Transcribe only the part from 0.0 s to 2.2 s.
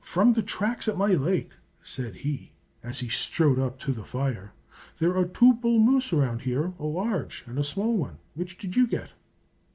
"From the tracks at my lake," said